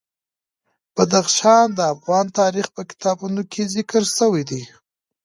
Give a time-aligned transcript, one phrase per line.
[0.95, 4.61] بدخشان د افغان تاریخ په کتابونو کې ذکر شوی دي.